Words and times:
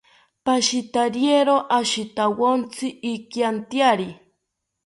Pashitariero 0.45 1.55
ashitawontzi 1.79 2.87
ikiantyari 3.13 4.09